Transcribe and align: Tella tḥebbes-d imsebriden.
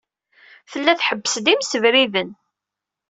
Tella 0.71 0.93
tḥebbes-d 0.99 1.45
imsebriden. 1.53 2.29